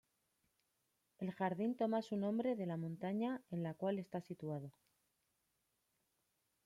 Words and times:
El 1.19 1.31
jardín 1.31 1.77
toma 1.77 2.01
su 2.01 2.17
nombre 2.17 2.55
de 2.55 2.65
la 2.65 2.75
montaña 2.75 3.39
en 3.51 3.61
la 3.61 3.75
cual 3.75 3.99
está 3.99 4.19
situado. 4.19 4.71